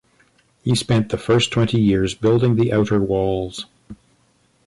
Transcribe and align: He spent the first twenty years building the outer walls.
He 0.63 0.73
spent 0.73 1.09
the 1.09 1.17
first 1.19 1.51
twenty 1.51 1.79
years 1.79 2.15
building 2.15 2.55
the 2.55 2.73
outer 2.73 2.99
walls. 2.99 3.67